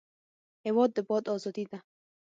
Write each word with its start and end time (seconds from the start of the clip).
هېواد 0.65 0.89
د 0.95 0.97
باد 1.07 1.23
ازادي 1.35 1.65
ده. 1.71 1.79